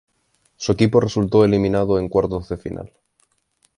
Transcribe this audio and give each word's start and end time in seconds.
Su 0.55 0.71
equipo 0.71 0.99
resultó 0.99 1.45
eliminado 1.45 1.99
en 1.99 2.09
cuartos 2.09 2.49
de 2.49 2.57
final 2.57 2.91